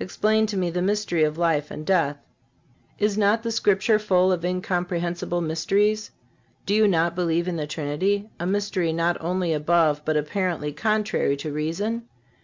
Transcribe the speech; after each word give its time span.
Explain 0.00 0.44
to 0.46 0.56
me 0.56 0.70
the 0.70 0.82
mystery 0.82 1.22
of 1.22 1.38
life 1.38 1.70
and 1.70 1.86
death. 1.86 2.16
Is 2.98 3.16
not 3.16 3.44
the 3.44 3.52
Scripture 3.52 4.00
full 4.00 4.32
of 4.32 4.44
incomprehensible 4.44 5.40
mysteries? 5.40 6.10
Do 6.66 6.74
you 6.74 6.88
not 6.88 7.14
believe 7.14 7.46
in 7.46 7.54
the 7.54 7.64
Trinity—a 7.68 8.44
mystery 8.44 8.92
not 8.92 9.16
only 9.20 9.52
above, 9.52 10.02
but 10.04 10.16
apparently 10.16 10.72
contrary 10.72 11.36
to, 11.36 11.52
reason? 11.52 12.08